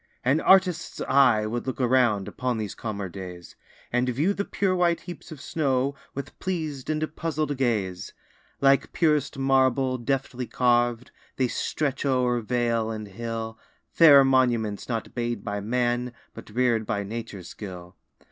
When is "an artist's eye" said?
0.25-1.45